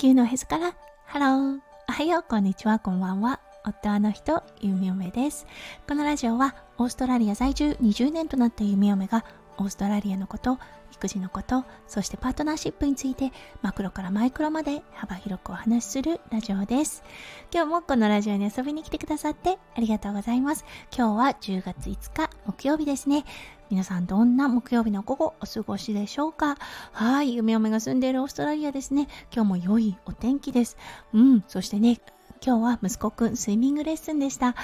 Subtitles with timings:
[0.00, 0.74] 球のへそから。
[1.04, 1.60] ハロー。
[1.86, 2.24] おはよう。
[2.26, 2.78] こんにちは。
[2.78, 3.38] こんばんは。
[3.66, 5.46] 夫の人ゆみおめです。
[5.86, 9.26] このラジオはオーストラリア在住20年となったゆみおめが
[9.58, 10.58] オーストラリアのこと
[10.92, 17.04] 育児のことそしてパートナーシップについてマクロからマイクロまで幅広くお話しするラジオです。
[17.52, 20.64] 今日もこのラジオに遊びに来てくださってありがとうございます。
[20.96, 23.26] 今日は10月5日木曜日ですね。
[23.70, 26.56] 皆さんどんな木曜日の午後お過ごしでしょうか？
[26.90, 29.06] はい、夢嫁が住んでいるオーストラリアですね。
[29.32, 30.76] 今日も良いお天気です。
[31.14, 32.00] うん、そしてね、
[32.44, 34.56] 今日は息子くんスイミングレッスンでした。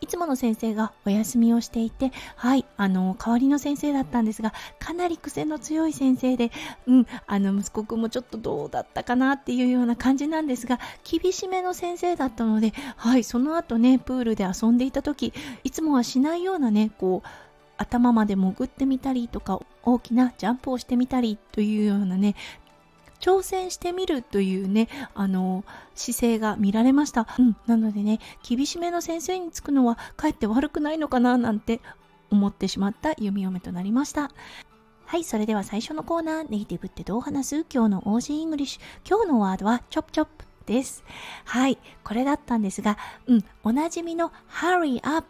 [0.00, 6.50] いつもの先生がお休みをしていて、はい、あの、代わりの先生だったんですが、かなり癖の強い先生で、
[6.88, 17.28] うん、あの、息子くんもちょっとどうだったかなっていうような感じなんですが、厳しめの先生だったので、はい、その後ね、プールで遊んでいた時、いつもはしないようなね、こう、
[17.78, 22.34] 頭まで潜ってみたりとか大きなジャンプをしてみたりというようなね
[23.20, 31.80] 挑戦してみるというねあの姿勢が見られました、うん、なのでね厳しめの先生につくのはかえって悪くないのかななんて
[32.30, 34.30] 思ってしまった弓嫁となりました。
[35.06, 37.66] はいそれでは最初のコーナーネイティブってどう話す？
[37.72, 39.08] 今日の Aussie English。
[39.08, 41.02] 今日のワードは chop chop です。
[41.46, 45.24] はいこれだったんですがうんおなじみの hurry up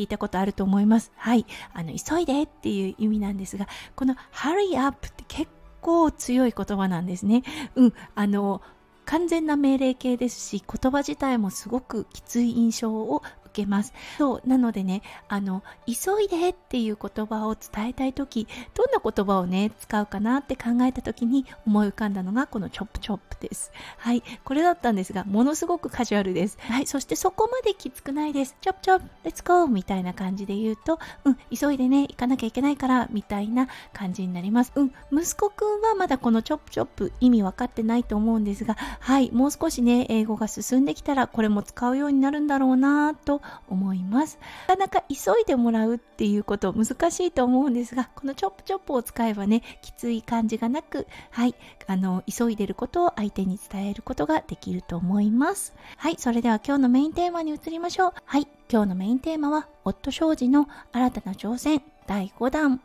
[0.00, 1.12] 聞いたことあると思います。
[1.14, 1.44] はい。
[1.74, 5.50] あの、急いでっていう意味なんですが、この hurry up って結
[5.82, 7.42] 構強い言葉なんですね。
[7.74, 7.94] うん。
[8.14, 8.62] あの、
[9.04, 13.92] 完全な命令形ですし、言葉自体もすごくきつい印象を受けます。
[14.18, 23.72] そうなのでねあの急いでっていう言葉を伝えたい時どんな言葉をね使うかなって考えた時に思い浮かんだのがこのチョップチョップです。
[23.98, 26.58] はいこれだったんですがものすごくカジュアルです。
[26.60, 28.56] はいそしてそこまできつくないです。
[28.60, 34.72] チョップチョップレッツゴーみたいな感じで言うとうん急いでね行かなきゃいけないからみたいな感じになります。
[34.76, 51.54] うん息子くんはまだこのチョップチョップ意味分かってないと思うんですがはいもう少しね英語が進んできたらこれも使うようになるんだろうなと思いますなかなか急いでもらうっていうこと難しいと思うんですがこのチョップチョップを使えばねきつい感じがなくはい
[51.86, 55.74] あの急いでることを相手に伝えることができると思います。
[55.96, 58.12] はいそれでは今日のメインテーマに移りましょう。
[58.24, 61.82] はい今日のメインテーマは夫庄司の新たな挑戦。
[62.06, 62.70] 第5弾。
[62.70, 62.80] 思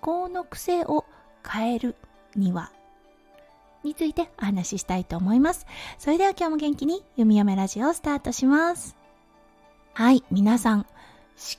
[0.00, 1.04] 考の癖を
[1.48, 1.96] 変える
[2.36, 2.72] には。
[3.82, 5.66] についてお話ししたいと思います。
[5.98, 9.01] それでは今日も元気に読み読めラジオをスタートします。
[9.94, 10.86] はい、皆さん、思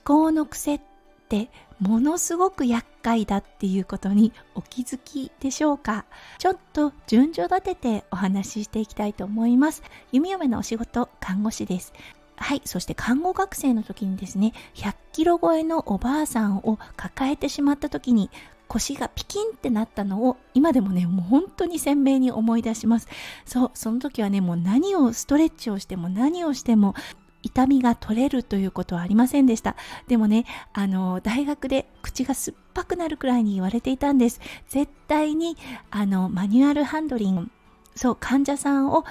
[0.03, 0.81] 考の癖っ
[1.29, 6.05] てものすごく厄介だっていうことにお気づきでしょうか？
[6.39, 9.83] ちょっと順序立ててお話ししていきたいと思います。
[10.11, 11.93] 弓嫁のお仕事、看護師です。
[12.35, 18.31] はい、そして看護学生の時にですね、100キロ超えのおばあさんを抱えてしまった時に
[18.67, 23.07] 腰がピキンってなったのを今でもねもう本当に鮮明に思い出します
[23.45, 26.95] そうその時はねもう何をストレッチをしても何をしても
[27.43, 29.75] 痛みが取れるということはありませんでした。
[30.07, 34.39] でもね、あの、大学で口が酸っぱくなるくらいに言われていたんです。
[34.67, 35.57] 絶対に、
[35.91, 37.49] あの、マニュアルハンドリング、
[37.95, 39.05] そう、患者さんを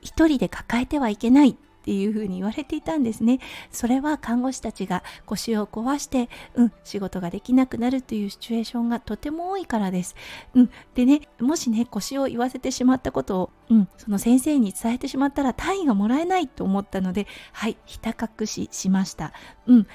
[0.00, 3.40] 一人で抱えてはいけないていうふうに言われていたんですね。
[3.70, 10.14] それは看護師たちが腰を壊して、うん、仕事ができなくなるというシチュエーションがとても多いからです。
[10.54, 19.32] うん、でね、もしね、腰を言わせてしまったことを、うん、その先生に伝えてしまったら単位がもらえないと思ったので、はい、ひた隠ししました。
[19.66, 19.86] うん、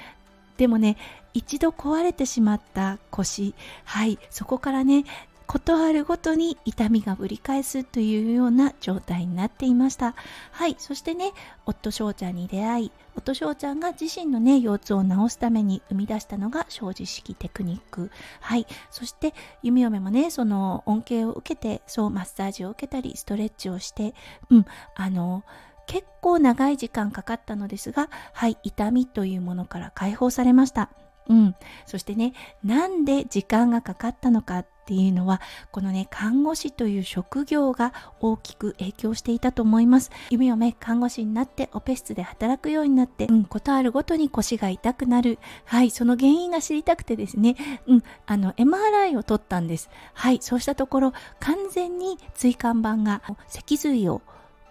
[0.57, 0.97] でもね、
[1.33, 3.53] 一度壊れてしまった腰、
[3.83, 5.03] はい、そこからね、
[5.47, 10.15] ことあるごとに痛みがぶり返すというような状態になっていました。
[10.51, 10.75] はい。
[10.79, 11.33] そしてね
[11.65, 18.11] 夫翔ちゃんに出会い夫翔ちゃんが自身のね腰痛を治すために生み出したのが生じ式テクニック。
[18.41, 18.65] はい。
[18.89, 24.13] そして弓嫁もねその恩恵を受けてそうマッサージを受けたりストレッチをして
[24.49, 24.65] うん。
[24.95, 25.43] あの
[25.87, 28.57] 結構長い時間かかったのですがはい。
[28.63, 30.89] 痛みというものから解放されました。
[31.27, 31.55] うん、
[31.85, 35.41] そしてねなんで時間がかかったのかっていうのは
[35.71, 40.11] このね看護師という職業が大きく影響していたと思います。
[40.29, 45.39] 夢をね看護師になってオペ室で働くようになって、うん、ことあるごとに腰が痛くなる。
[45.65, 47.55] はいその原因が知りたくてですね、
[47.87, 49.89] うん、あの MRI を取ったんです。
[50.13, 54.21] はいそうしたところ完全に椎間板が脊髄を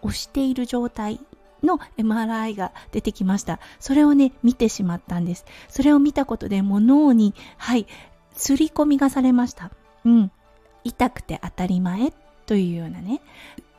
[0.02, 1.18] 押している状態
[1.64, 3.60] の MRI が出てきました。
[3.80, 5.44] それをね見てしまったんです。
[5.68, 7.86] それを見たことでもう脳にはい
[8.32, 9.70] 刷り込みがされました。
[10.04, 10.30] うん、
[10.84, 12.12] 痛くて当たり前
[12.46, 13.20] というようなね。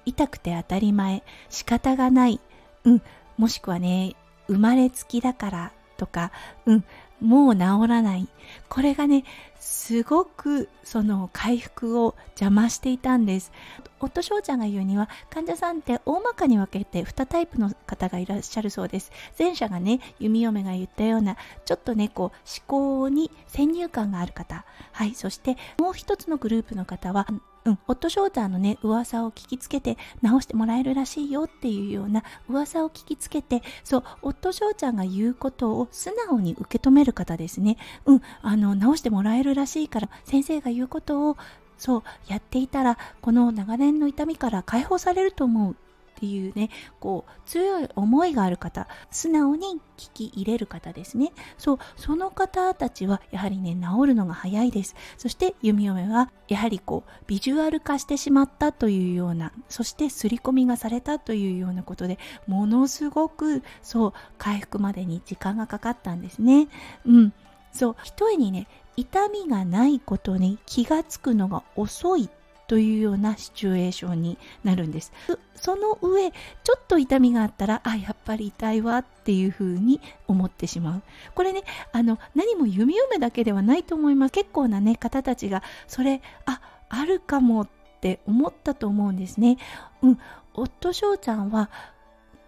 [0.05, 1.23] 痛くて当たり前。
[1.49, 2.39] 仕方がない、
[2.83, 3.01] うん、
[3.37, 4.15] もしくはね
[4.47, 6.31] 生まれつきだからとか、
[6.65, 6.83] うん、
[7.25, 8.27] もう治らない。
[8.69, 9.23] これがね
[9.59, 13.51] すごくその回復を邪魔していたんです。
[13.99, 19.11] 夫翔ちゃんが言うには患者さんって大まかに分けて2タイプの方がいらっしゃるそうです。
[19.37, 22.33] 前者がね弓嫁が言ったようなちょっとねこう思
[22.67, 24.65] 考に先入観がある方。
[24.91, 27.27] はいそしてもう一つのグループの方は
[27.65, 37.77] うん、夫翔太のね噂を聞きつけて直してもらえるらしいよっていうような噂を聞きつけてそう夫翔ちゃんが言うことを素直に受け止める方ですね。
[38.05, 41.37] うんあの直してもらえるらしいから先生が言うことを
[41.77, 45.75] そうやっていたらこの長年の痛みから解放されると思う。
[46.15, 46.69] っていうね
[47.01, 51.33] こう強い思いがある方素直に聞き入れる方ですね。
[51.57, 54.95] そうその方たちはやはりね治るのが早いです。
[55.17, 62.17] そして弓嫁はやはりこうビジュアル化してしまったというようなそして刷り込みがされたというようなことで
[62.47, 66.67] ものすごくそう回復までに時間がかかったんですね。
[67.05, 67.33] うん。
[67.71, 72.29] そう一重にね痛みがないことに気がつくのが遅い
[72.67, 75.11] というようなシチュエーションになるんです。
[75.55, 81.01] その上ちょっと痛みがあったらあやっぱり痛いわっていうふうに思ってしまう。
[81.33, 84.31] これねあの何も弓嫁だけではないと思います。
[84.31, 87.69] 結構なね方たちがそれああるかもっ
[88.01, 89.57] て思ったと思うんですね。
[90.01, 90.19] うん
[90.53, 91.69] 夫翔ちゃんは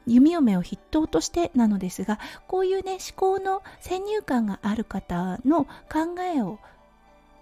[0.06, 6.60] 弓嫁を筆頭としてなのですがこういうね思考の先入観がある方の考えを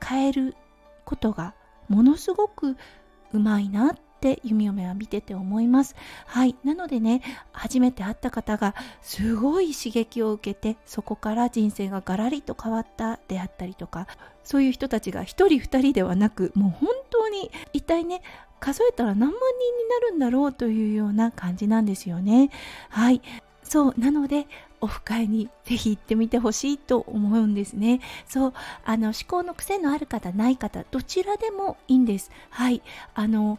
[0.04, 0.56] 変える
[1.06, 1.54] ことが
[1.90, 2.76] ものすごく
[3.34, 5.96] うまいなって弓嫁は見てて思います
[6.26, 7.22] はいなのでね
[7.52, 14.08] 初めて会った方がすごい刺激を受けてそこから人生がガラリと変わったであったりとか
[14.44, 18.22] そういう人たちが1人2人ではなくもう本当に一体ね
[18.60, 22.50] 数えたら何万人になるんだろうというような感じなんですよね。
[22.90, 23.22] はい。
[23.64, 24.48] そう、なので、
[24.86, 28.02] オフ会にぜひ行ってみてほしいと思うんですね。
[28.28, 28.54] そう、
[28.86, 32.32] あの、思考の癖のある方、ない方、どちらでもいいんです。
[32.52, 32.84] はい。
[33.16, 33.58] あの、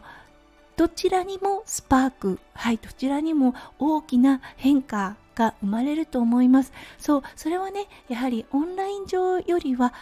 [0.77, 6.73] どちらにもスパーク、はい、どちらにも大きな変化が生まれると思います。
[6.97, 9.93] そうそれはねやはりオンライン上よりは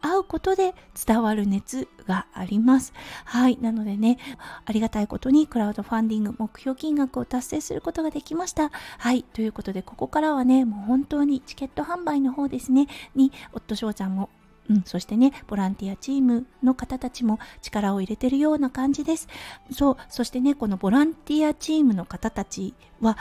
[0.00, 0.74] 会うことで
[1.06, 2.92] 伝わる熱があります。
[3.24, 4.18] はいなのでね
[4.64, 8.70] ありがたいことにクラウドファンディング目標金額を達成することができました。
[8.98, 14.28] はいということでここからはねもう本当にチケット販売の方ですねに夫翔ちゃんも
[14.70, 19.26] うん、そしてね、ボランティアチームの方たちも力を入れてるような感じです。
[19.72, 23.18] そう、そしてね、このボランティアチームの方たちは、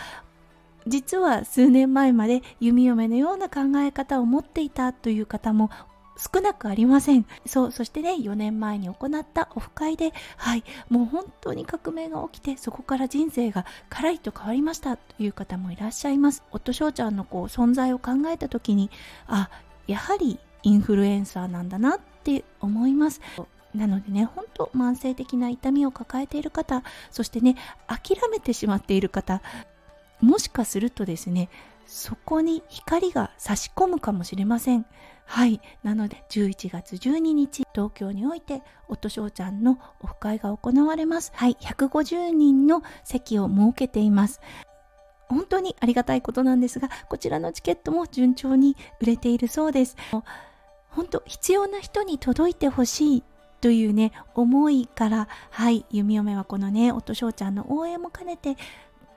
[0.90, 5.70] 実は数年前まで弓嫁のような考え方を持っていたという方も
[6.20, 7.26] 少なくありません。
[7.46, 16.44] そう、そしてね、4年前に行ったオフ会で、はい、もう本当に革命が起きて、そこから人生がカラリと変わりましたという方もいらっしゃいます。
[16.52, 18.90] 夫翔ちゃんのこう存在を考えた時に、
[19.28, 19.50] あ、
[19.88, 23.22] やはりインフルエンサーなんだなって思います。
[23.74, 27.56] なのでね、本当慢性的な痛みを抱えている方、そしてね、
[27.88, 29.42] 諦めてしまっている方、
[30.22, 31.50] もしかするとですね
[31.90, 34.86] そこに光が差し込むかもしれません。
[35.26, 35.60] はい。
[35.84, 41.32] なので11月12日東京において夫翔ちゃんのオフ会が行われます。
[41.34, 41.58] はい。
[41.60, 44.40] 150人の席を設けています。
[45.30, 49.98] 本当にありがたいことなんですがこちらのチケットも順調に売れているそうです。
[50.90, 53.24] 本当必要な人に届いてほしい
[53.62, 55.86] というね思いからはい。
[55.90, 58.58] 弓嫁はこのね夫翔ちゃんの応援も兼ねて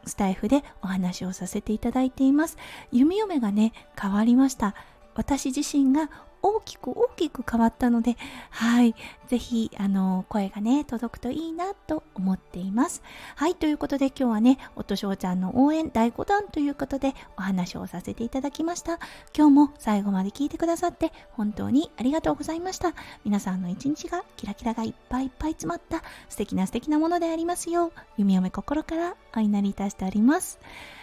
[0.04, 2.56] スタイフでお話をさせていただいています。
[2.90, 4.75] 弓嫁がね、変わりました。
[5.14, 6.11] 私自身が
[6.43, 8.17] 大きく大きく変わったので、
[8.51, 8.95] はい、
[9.29, 13.03] ぜひ、あの、声がね、届くといいなと思っています。
[13.37, 18.99] はい、ということで今日はね、夫翔ちゃんの応援第5弾ということでお話をさせていただきました。
[19.37, 22.95] 今日も最後まで聞いてくださって本当にありがとうございました。
[23.25, 30.59] 皆さんの一日がキラキラがいっぱいいっぱい詰まった素敵な素敵なものでありますよう、弓嫁心からお祈りいたしております。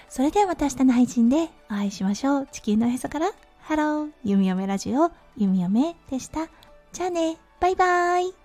[0.09, 2.47] それではまた明日の配信でお会いしましょう。
[2.51, 3.31] 地球のへそから
[3.69, 6.47] ハロー、ゆみおめラジオ、ゆみおめでした。
[6.91, 8.38] じゃあね、バイバーイ。